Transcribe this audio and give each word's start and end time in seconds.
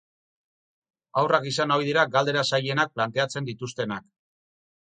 Haurrak 1.21 1.45
izan 1.51 1.75
ohi 1.75 1.85
dira 1.89 2.07
galdera 2.17 2.45
zailenak 2.55 2.97
planteatzen 2.97 3.51
dituztenak. 3.53 4.09